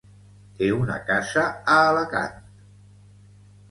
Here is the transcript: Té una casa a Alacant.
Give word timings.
Té 0.61 0.69
una 0.77 0.95
casa 1.11 1.45
a 1.77 1.79
Alacant. 1.93 2.53